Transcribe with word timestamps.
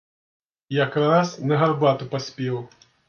Якраз 0.77 1.35
на 1.51 1.59
гарбату 1.65 2.09
паспеў. 2.17 2.57